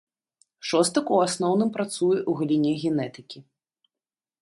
Шостак 0.69 1.03
ў 1.15 1.29
асноўным 1.29 1.69
працуе 1.77 2.19
ў 2.29 2.37
галіне 2.43 2.71
генетыкі. 2.85 3.47